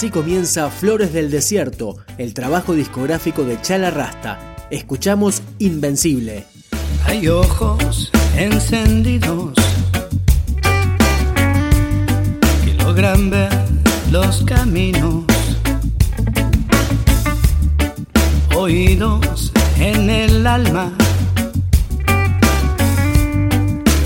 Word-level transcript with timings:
Así 0.00 0.08
comienza 0.08 0.70
Flores 0.70 1.12
del 1.12 1.30
Desierto, 1.30 1.98
el 2.16 2.32
trabajo 2.32 2.72
discográfico 2.72 3.44
de 3.44 3.60
Chala 3.60 3.90
Rasta. 3.90 4.56
Escuchamos 4.70 5.42
Invencible. 5.58 6.46
Hay 7.04 7.28
ojos 7.28 8.10
encendidos 8.34 9.52
que 12.64 12.72
logran 12.82 13.28
ver 13.28 13.52
los 14.10 14.42
caminos, 14.44 15.24
oídos 18.56 19.52
en 19.76 20.08
el 20.08 20.46
alma 20.46 20.90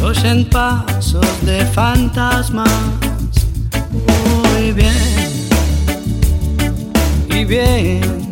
oyen 0.03 0.51
pasos 0.51 1.25
de 1.47 1.65
fantasmas. 1.67 2.69
Muy 3.93 4.73
bien 4.73 5.44
y 7.35 7.45
bien. 7.45 8.24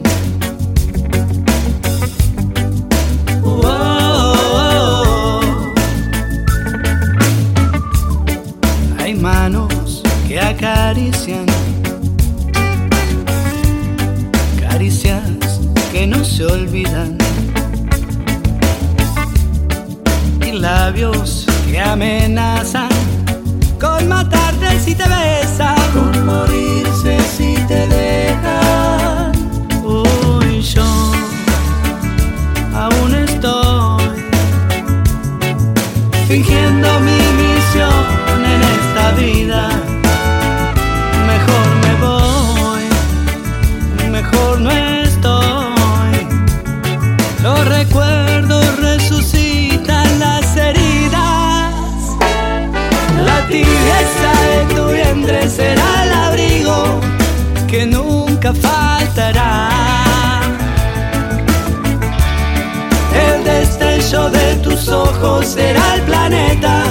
Planeta, 66.06 66.84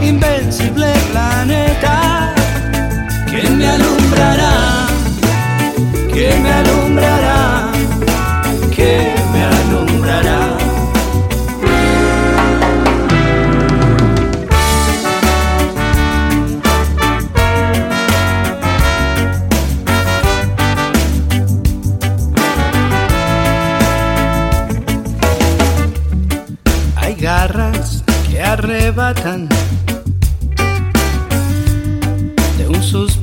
invencible 0.00 0.92
planeta, 1.10 2.03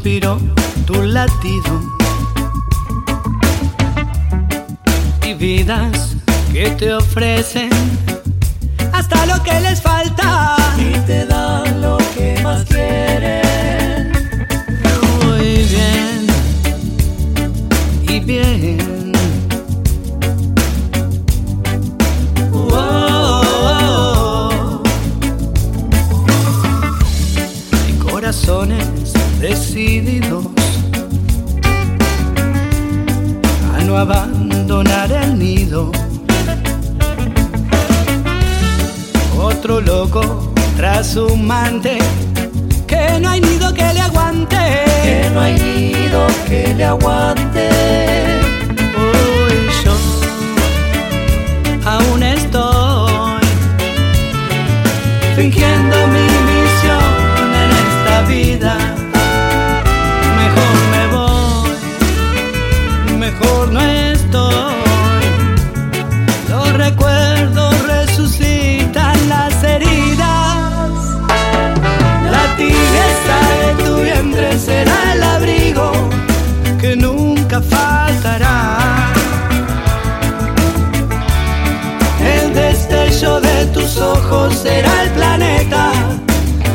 tu 0.02 1.04
latido 1.04 1.80
y 5.24 5.34
vidas 5.36 6.16
que 6.52 6.72
te 6.72 6.92
ofrecen 6.96 7.70
hasta 8.94 9.28
lo 9.28 9.44
que 9.44 9.60
les 9.60 9.80
falta 9.80 10.56
y 10.76 10.98
te 11.06 11.28
dan 11.28 11.82
lo 11.82 11.98
que 12.16 12.40
más 12.42 12.66
quieren. 12.66 13.51
Decididos 29.42 30.46
a 33.76 33.84
no 33.84 33.98
abandonar 33.98 35.12
el 35.12 35.40
nido. 35.40 35.92
Otro 39.36 39.82
loco 39.82 40.54
tras 40.78 41.16
un 41.16 41.48
mante 41.48 41.98
que 42.86 43.20
no 43.20 43.30
hay 43.30 43.42
nido 43.42 43.74
que 43.74 43.94
le 43.94 44.02
aguante. 44.02 44.58
Que 45.04 45.32
no 45.34 45.42
hay 45.42 45.54
nido 45.60 46.28
que 46.48 46.76
le 46.76 46.86
aguante. 46.86 47.70
Hoy 48.96 49.58
yo 49.84 49.96
aún 51.84 52.22
estoy 52.22 53.42
fingiendo 55.36 55.98
mi 56.08 56.31
mejor 60.62 60.78
me 60.92 61.04
voy, 61.16 61.72
mejor 63.18 63.72
no 63.72 63.82
estoy. 63.82 64.76
Los 66.50 66.74
recuerdos 66.74 67.88
resucitan 67.88 69.30
las 69.30 69.64
heridas. 69.64 70.92
La 72.32 72.56
tibieza 72.58 73.38
de 73.62 73.84
tu 73.84 73.96
vientre 74.02 74.60
será 74.60 75.14
el 75.14 75.24
abrigo 75.24 75.92
que 76.80 76.96
nunca 76.96 77.62
faltará. 77.62 78.78
El 82.24 82.54
destello 82.54 83.42
de 83.42 83.66
tus 83.68 83.98
ojos 83.98 84.56
será 84.56 85.04
el 85.04 85.10
planeta, 85.12 85.92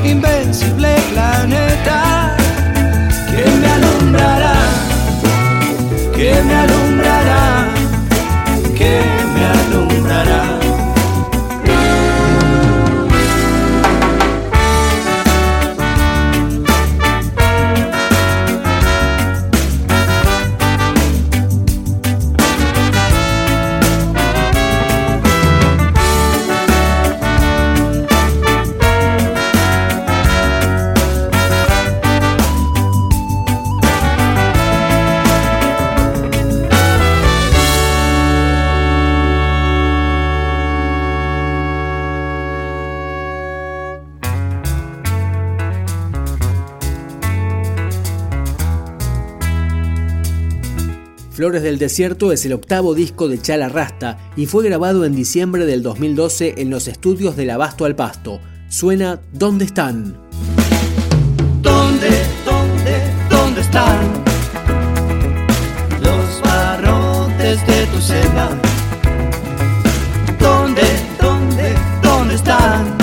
invencible 0.05 0.95
planeta. 1.13 2.16
Flores 51.37 51.62
del 51.62 51.77
Desierto 51.77 52.33
es 52.33 52.47
el 52.47 52.55
octavo 52.55 52.94
disco 52.94 53.29
de 53.29 53.38
Chala 53.38 53.69
Rasta 53.69 54.17
y 54.37 54.47
fue 54.47 54.65
grabado 54.65 55.05
en 55.05 55.15
diciembre 55.15 55.67
del 55.67 55.83
2012 55.83 56.55
en 56.56 56.71
los 56.71 56.88
estudios 56.88 57.37
del 57.37 57.50
Abasto 57.50 57.85
al 57.85 57.94
Pasto. 57.94 58.41
Suena 58.71 59.21
¿Dónde 59.35 59.67
están? 59.67 60.17
¿Dónde, 61.61 62.09
dónde, 62.47 63.03
dónde 63.29 63.61
están 63.61 63.99
los 66.03 66.41
barrotes 66.43 67.67
de 67.67 67.87
tu 67.93 68.00
celda? 68.00 68.49
¿Dónde, 70.41 70.85
dónde, 71.21 71.75
dónde 72.03 72.35
están 72.35 72.97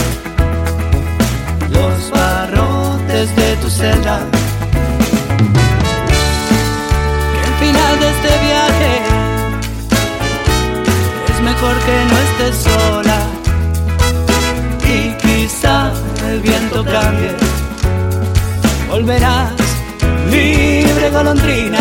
los 1.69 2.09
barrotes 2.09 3.35
de 3.35 3.55
tu 3.57 3.69
celda? 3.69 4.42
Volverás 18.93 19.49
libre 20.29 21.09
golondrina. 21.09 21.79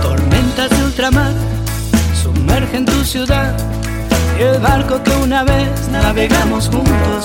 Tormentas 0.00 0.70
de 0.70 0.84
ultramar 0.84 1.32
sumergen 2.22 2.84
tu 2.84 3.04
ciudad 3.04 3.52
y 4.38 4.42
el 4.42 4.60
barco 4.60 5.02
que 5.02 5.10
una 5.16 5.42
vez 5.42 5.88
navegamos 5.90 6.68
juntos. 6.68 7.24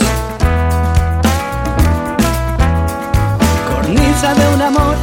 Cornisa 3.69 4.33
de 4.33 4.56
un 4.56 4.62
amor 4.63 4.95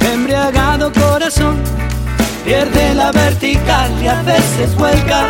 embriagado 0.00 0.92
corazón 0.92 1.62
pierde 2.44 2.92
la 2.92 3.12
vertical 3.12 3.88
y 4.02 4.08
a 4.08 4.20
veces 4.22 4.74
vuelca. 4.74 5.26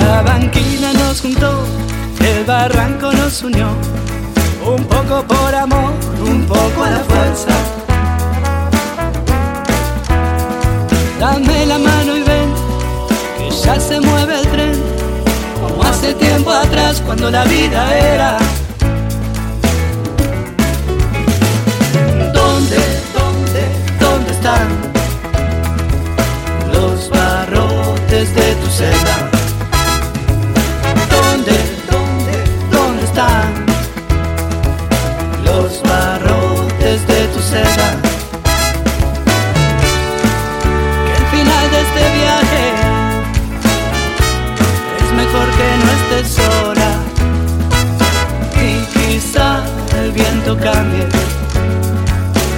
La 0.00 0.22
banquina 0.22 1.01
nos 1.12 1.20
juntó, 1.20 1.52
el 2.24 2.42
barranco 2.46 3.12
nos 3.12 3.42
unió, 3.42 3.68
un 4.64 4.82
poco 4.84 5.22
por 5.24 5.54
amor, 5.54 5.92
un 6.26 6.46
poco 6.46 6.84
a 6.84 6.90
la 6.90 7.00
fuerza. 7.00 7.50
Dame 11.20 11.66
la 11.66 11.76
mano 11.76 12.16
y 12.16 12.22
ven, 12.22 12.54
que 13.36 13.50
ya 13.50 13.78
se 13.78 14.00
mueve 14.00 14.40
el 14.40 14.46
tren, 14.48 14.82
como 15.60 15.82
hace 15.82 16.14
tiempo 16.14 16.50
atrás 16.50 17.02
cuando 17.04 17.30
la 17.30 17.44
vida 17.44 17.94
era 17.94 18.38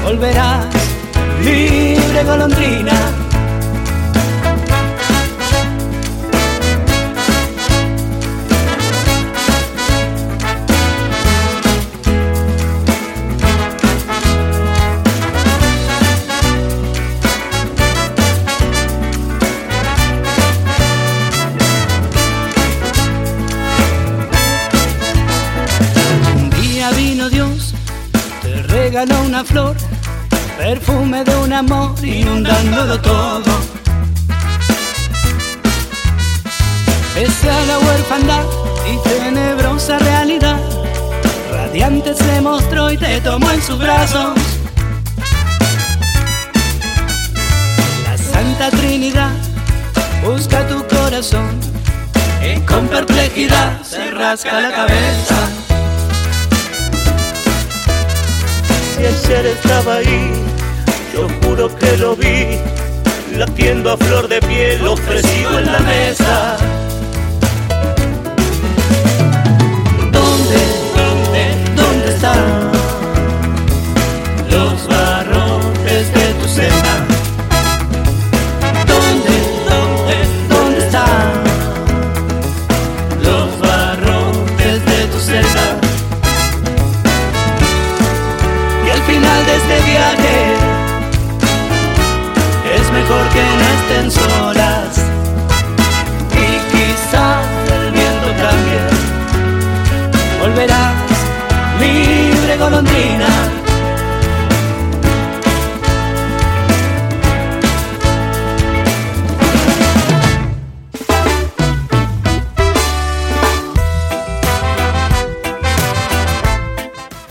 Volverás 0.05 0.67
libre 1.43 2.25
golondrina. 2.25 2.93
Vino 26.95 27.31
Dios, 27.31 27.75
te 28.43 28.63
regaló 28.65 29.23
una 29.23 29.43
flor 29.43 29.75
perfume 30.59 31.25
de 31.25 31.37
un 31.37 31.53
amor 31.53 31.95
inundándolo 32.05 33.01
todo. 33.01 33.53
Pese 37.15 37.51
a 37.51 37.65
la 37.67 37.79
huerfandad 37.79 38.45
y 38.91 39.09
tenebrosa 39.09 39.99
realidad, 39.99 40.59
radiante 41.51 42.15
se 42.15 42.41
mostró 42.41 42.91
y 42.91 42.99
te 42.99 43.21
tomó 43.21 43.51
en 43.51 43.63
sus 43.63 43.79
brazos. 43.79 44.35
La 48.05 48.19
Santa 48.19 48.71
Trinidad 48.71 49.31
busca 50.25 50.67
tu 50.67 50.85
corazón 50.89 51.61
y 52.43 52.61
con 52.61 52.89
perplejidad 52.89 53.83
se 53.83 54.11
rasca 54.11 54.61
la 54.61 54.73
cabeza. 54.73 55.64
Si 58.95 59.05
ayer 59.05 59.47
estaba 59.47 59.97
ahí 59.97 60.31
yo 61.13 61.29
juro 61.43 61.69
que 61.79 61.97
lo 61.97 62.15
vi, 62.15 62.59
latiendo 63.37 63.91
a 63.91 63.97
flor 63.97 64.29
de 64.29 64.41
piel, 64.41 64.87
ofrecido 64.87 65.59
en 65.59 65.67
la 65.67 65.81
mesa. 65.81 66.74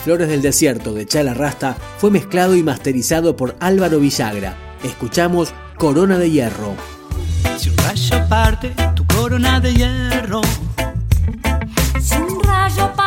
Flores 0.03 0.27
del 0.27 0.41
Desierto 0.41 0.93
de 0.93 1.05
Chala 1.05 1.33
Rasta 1.33 1.77
fue 1.97 2.11
mezclado 2.11 2.55
y 2.55 2.63
masterizado 2.63 3.37
por 3.37 3.55
Álvaro 3.61 3.99
Villagra 3.99 4.53
escuchamos 4.83 5.53
Corona 5.77 6.17
de 6.17 6.29
Hierro. 6.29 6.75
Si 7.57 7.69
un 7.69 7.77
rayo 7.77 8.27
parte 8.27 8.73
tu 8.95 9.05
corona 9.07 9.59
de 9.59 9.73
hierro. 9.73 10.41
Si 12.01 12.15
un 12.15 12.41
rayo 12.43 12.91
parte 12.95 13.02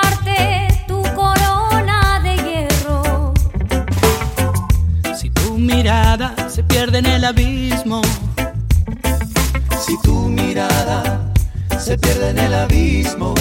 se 11.97 11.99
pierde 11.99 12.31
en 12.31 12.39
el 12.39 12.55
abismo. 12.55 13.35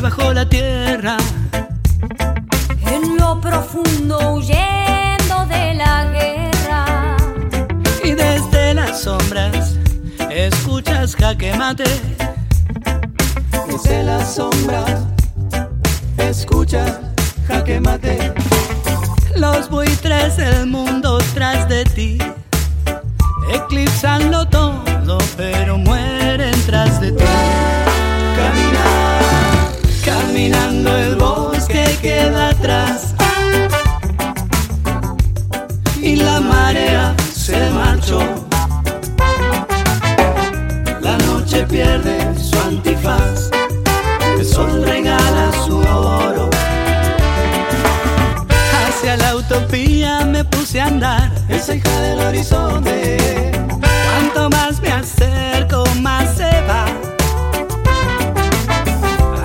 bajo 0.00 0.32
la 0.32 0.48
tierra. 0.48 1.16
En 2.86 3.16
lo 3.16 3.40
profundo 3.40 4.34
huyendo 4.34 5.46
de 5.48 5.74
la 5.74 6.04
guerra. 6.12 7.16
Y 8.04 8.12
desde 8.12 8.74
las 8.74 9.00
sombras 9.02 9.76
escuchas 10.30 11.16
jaque 11.16 11.52
mate. 11.54 11.84
Desde 13.82 14.02
las 14.02 14.34
sombras 14.34 15.02
escuchas 16.18 16.98
jaque 17.46 17.80
mate. 17.80 18.32
Los 19.36 19.70
buitres 19.70 20.36
del 20.36 20.66
mundo 20.66 21.18
tras 21.32 21.68
de 21.68 21.84
ti 21.84 22.18
eclipsanlo 23.52 24.48
todo, 24.48 25.18
pero 25.36 25.78
mueren 25.78 26.54
tras 26.66 27.00
de 27.00 27.12
ti. 27.12 27.24
Caminar, 28.36 29.72
caminando 30.04 30.96
el 30.96 31.14
bosque 31.16 31.96
queda 32.02 32.50
atrás. 32.50 33.14
Y 36.02 36.16
la 36.16 36.40
marea 36.40 37.14
se 37.32 37.70
marchó. 37.70 38.20
La 41.00 41.16
noche 41.18 41.64
pierde 41.64 42.34
su 42.38 42.58
antifaz. 42.58 43.57
A 50.80 50.86
andar. 50.86 51.32
Esa 51.48 51.74
hija 51.74 52.00
del 52.00 52.18
horizonte. 52.20 53.50
Cuanto 53.68 54.50
más 54.50 54.80
me 54.80 54.90
acerco, 54.90 55.84
más 56.00 56.36
se 56.36 56.50
va. 56.68 56.86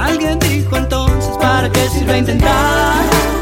Alguien 0.03 0.37
dijo 0.39 0.77
entonces, 0.77 1.35
¿para 1.39 1.71
qué 1.71 1.89
sirve 1.89 2.19
intentar? 2.19 3.32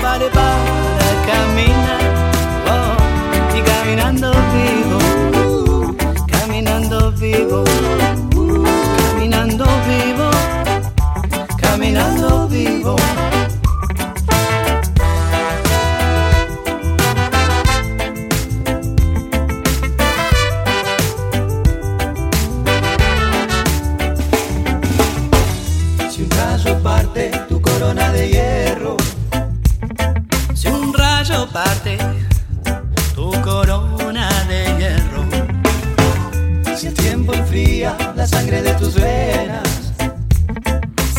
La 38.21 38.27
sangre 38.27 38.61
de 38.61 38.73
tus 38.75 38.93
venas, 38.93 39.93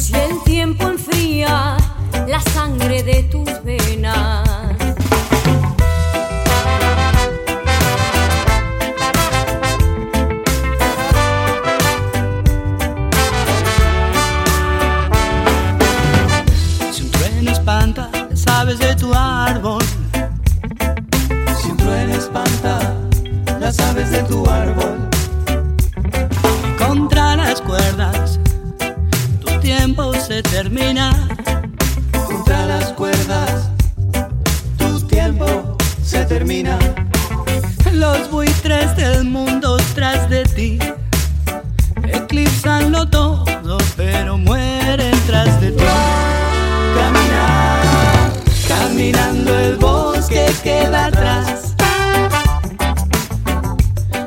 Si 0.01 0.15
el 0.15 0.41
tiempo 0.45 0.85
enfría 0.85 1.77
la 2.29 2.41
sangre 2.55 3.03
de 3.03 3.25
tus 3.25 3.51
venas. 3.65 3.82
Tiempo 29.63 30.13
se 30.15 30.43
termina. 30.43 31.13
Contra 32.27 32.67
las 32.67 32.93
cuerdas 32.93 33.71
tu 34.77 35.01
tiempo 35.07 35.77
se 36.05 36.25
termina. 36.25 36.79
Los 37.93 38.29
buitres 38.31 38.95
del 38.97 39.25
mundo 39.25 39.77
tras 39.95 40.29
de 40.29 40.45
ti 40.45 40.79
eclipsanlo 42.13 43.09
todo, 43.09 43.79
pero 43.97 44.37
mueren 44.37 45.17
tras 45.27 45.61
de 45.61 45.71
ti. 45.71 45.85
Caminar, 46.97 48.33
caminando 48.67 49.59
el 49.59 49.77
bosque 49.77 50.47
queda 50.65 51.07
atrás. 51.07 51.75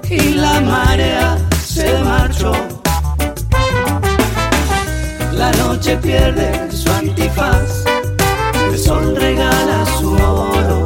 Y 0.10 0.36
la 0.36 0.62
marea 0.62 1.35
noche 5.86 5.98
pierde 5.98 6.72
su 6.72 6.90
antifaz. 6.92 7.86
El 8.72 8.80
sol 8.80 9.16
regala 9.16 9.86
su 10.00 10.14
oro. 10.14 10.82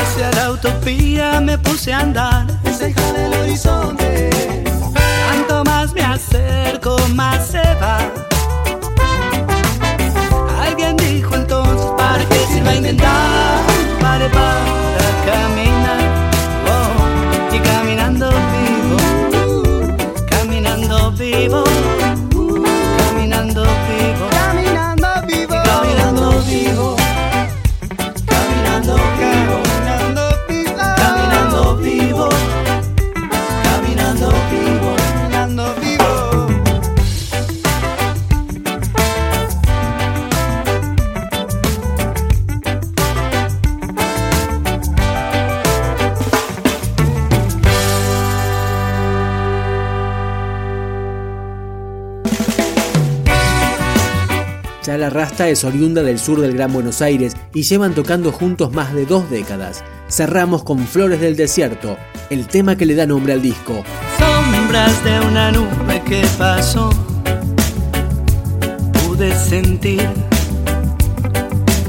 Hacia 0.00 0.30
la 0.32 0.52
utopía 0.52 1.40
me 1.40 1.58
puse 1.58 1.92
a 1.92 2.00
andar. 2.00 2.46
Hija 2.64 3.12
del 3.12 3.34
horizonte. 3.34 4.30
Cuanto 5.26 5.64
más 5.64 5.92
me 5.92 6.02
acerco, 6.02 6.96
más 7.14 7.48
se 7.48 7.62
va. 7.82 7.98
Alguien 10.62 10.96
dijo 10.96 11.34
entonces, 11.34 11.86
¿para 11.98 12.24
qué 12.28 12.46
sirve 12.52 12.76
intentar? 12.76 13.60
Pare 14.00 14.28
para 14.28 15.10
caminar. 15.26 15.63
Es 55.48 55.62
oriunda 55.62 56.02
del 56.02 56.18
sur 56.18 56.40
del 56.40 56.54
Gran 56.54 56.72
Buenos 56.72 57.02
Aires 57.02 57.36
y 57.52 57.62
llevan 57.64 57.94
tocando 57.94 58.32
juntos 58.32 58.72
más 58.72 58.94
de 58.94 59.04
dos 59.04 59.28
décadas. 59.28 59.84
Cerramos 60.08 60.64
con 60.64 60.78
Flores 60.86 61.20
del 61.20 61.36
Desierto, 61.36 61.98
el 62.30 62.46
tema 62.46 62.76
que 62.76 62.86
le 62.86 62.94
da 62.94 63.06
nombre 63.06 63.34
al 63.34 63.42
disco. 63.42 63.84
sombras 64.18 65.04
de 65.04 65.20
una 65.20 65.52
nube 65.52 66.02
que 66.06 66.24
pasó. 66.38 66.88
Pude 69.04 69.34
sentir 69.34 70.08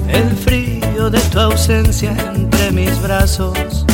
el 0.10 0.30
frío 0.36 1.10
de 1.10 1.20
tu 1.32 1.40
ausencia 1.40 2.14
entre 2.36 2.72
mis 2.72 3.02
brazos. 3.02 3.86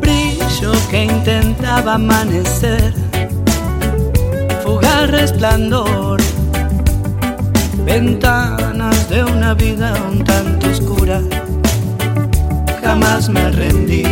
Brillo 0.00 0.72
que 0.90 1.04
intentaba 1.04 1.94
amanecer. 1.94 2.94
Fugaz 4.64 5.10
resplandor. 5.10 6.18
Ventanas 7.88 9.08
de 9.08 9.24
una 9.24 9.54
vida 9.54 9.94
un 10.10 10.22
tanto 10.22 10.68
oscura. 10.68 11.22
Jamás 12.82 13.30
me 13.30 13.50
rendí. 13.50 14.02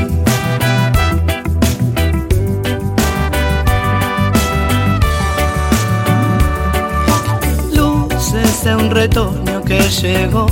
luces 7.75 8.65
de 8.65 8.75
un 8.75 8.91
retoño 8.91 9.63
que 9.63 9.79
llegó 9.79 10.47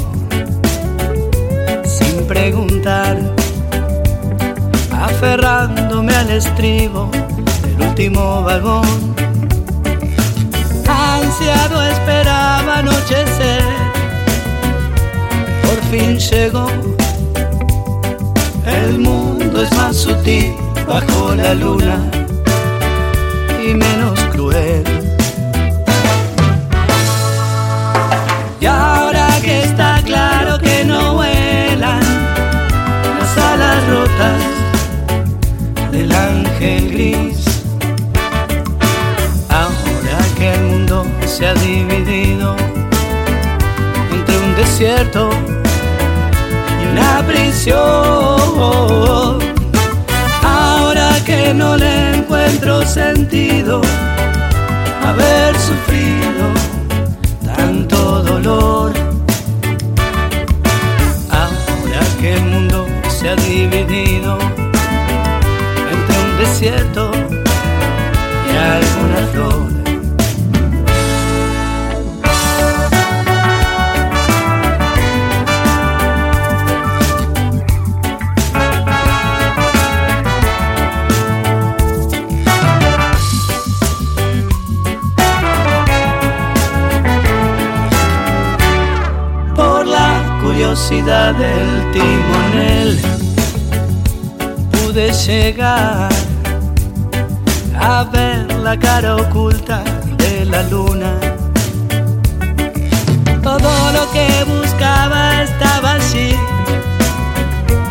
sin 1.82 2.26
preguntar, 2.26 3.16
aferrándome 4.92 6.14
al 6.14 6.30
estribo 6.30 7.10
del 7.62 7.88
último 7.88 8.42
vagón. 8.42 9.23
Ansiado 11.44 11.82
esperaba 11.82 12.78
anochecer, 12.78 13.62
por 15.62 15.78
fin 15.90 16.18
llegó. 16.18 16.66
El 18.64 18.98
mundo 18.98 19.62
es 19.62 19.70
más 19.76 19.94
sutil 19.94 20.54
bajo 20.86 21.34
la 21.34 21.52
luna 21.52 22.23
desierto 44.94 45.30
y 46.82 46.86
una 46.92 47.24
prisión. 47.26 47.78
Ahora 50.42 51.10
que 51.24 51.52
no 51.54 51.76
le 51.76 52.16
encuentro 52.16 52.84
sentido 52.86 53.80
haber 55.04 55.58
sufrido 55.58 56.03
curiosidad 90.74 91.34
del 91.36 91.92
timonel 91.92 92.98
pude 94.72 95.12
llegar 95.12 96.08
a 97.78 98.04
ver 98.12 98.52
la 98.54 98.76
cara 98.76 99.14
oculta 99.14 99.84
de 100.18 100.44
la 100.46 100.64
luna. 100.64 101.12
Todo 103.40 103.92
lo 103.92 104.10
que 104.12 104.26
buscaba 104.46 105.44
estaba 105.44 105.92
allí, 105.92 106.34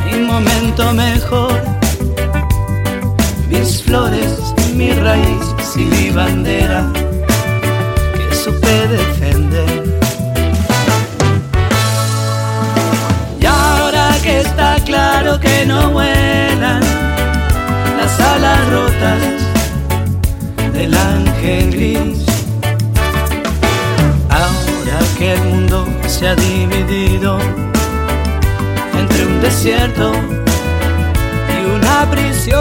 mi 0.06 0.20
momento 0.26 0.92
mejor, 0.92 1.62
mis 3.48 3.82
flores, 3.82 4.54
mi 4.76 4.92
raíz 4.92 5.56
y 5.78 5.86
mi 5.86 6.10
bandera 6.10 6.92
que 8.14 8.36
supe 8.36 8.88
defender. 8.90 9.73
Se 26.24 26.30
ha 26.30 26.36
dividido 26.36 27.38
entre 28.98 29.26
un 29.26 29.42
desierto 29.42 30.14
y 31.54 31.66
una 31.70 32.10
prisión. 32.10 32.60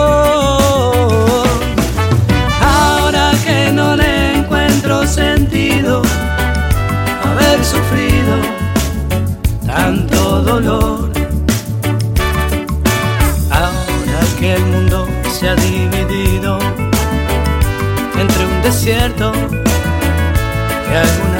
Ahora 2.60 3.30
que 3.46 3.70
no 3.72 3.94
le 3.94 4.38
encuentro 4.38 5.06
sentido 5.06 6.02
haber 7.24 7.64
sufrido 7.64 8.34
tanto 9.64 10.42
dolor. 10.42 11.12
que 14.40 14.54
el 14.54 14.64
mundo 14.64 15.06
se 15.30 15.50
ha 15.50 15.54
dividido 15.54 16.58
entre 18.18 18.44
un 18.44 18.62
desierto 18.62 19.32
y 20.90 21.22
un 21.22 21.31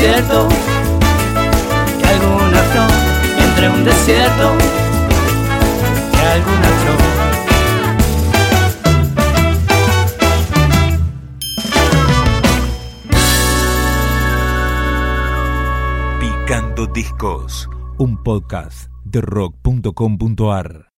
desierto 0.00 0.48
y 1.98 2.02
alguna 2.08 2.62
flor, 2.72 2.90
entre 3.38 3.68
un 3.68 3.84
desierto 3.84 4.56
y 6.14 6.16
alguna 6.16 6.68
flor. 6.80 6.96
Picando 16.18 16.86
Discos, 16.86 17.68
un 17.98 18.22
podcast 18.22 18.90
de 19.04 19.20
rock.com.ar 19.20 20.86